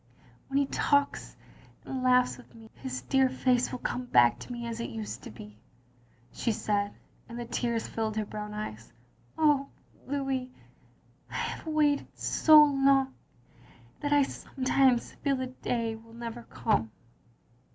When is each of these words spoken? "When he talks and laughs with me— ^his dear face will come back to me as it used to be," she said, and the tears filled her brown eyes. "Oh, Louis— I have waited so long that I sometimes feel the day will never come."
"When 0.47 0.57
he 0.57 0.65
talks 0.65 1.37
and 1.85 2.01
laughs 2.01 2.35
with 2.35 2.55
me— 2.55 2.71
^his 2.83 3.07
dear 3.07 3.29
face 3.29 3.71
will 3.71 3.77
come 3.77 4.05
back 4.07 4.39
to 4.39 4.51
me 4.51 4.65
as 4.65 4.79
it 4.79 4.89
used 4.89 5.21
to 5.21 5.29
be," 5.29 5.59
she 6.33 6.51
said, 6.51 6.95
and 7.29 7.37
the 7.39 7.45
tears 7.45 7.87
filled 7.87 8.17
her 8.17 8.25
brown 8.25 8.51
eyes. 8.51 8.91
"Oh, 9.37 9.67
Louis— 10.07 10.51
I 11.29 11.35
have 11.35 11.67
waited 11.67 12.07
so 12.17 12.63
long 12.63 13.13
that 13.99 14.11
I 14.11 14.23
sometimes 14.23 15.13
feel 15.13 15.35
the 15.35 15.45
day 15.45 15.95
will 15.95 16.13
never 16.15 16.41
come." 16.49 16.89